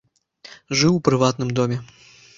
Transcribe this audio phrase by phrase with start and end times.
[0.79, 1.77] Жыў у прыватным доме.